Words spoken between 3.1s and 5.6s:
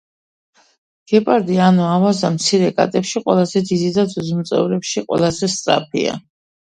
ყველაზე დიდი და ძუძუმწოვრებში ყველაზე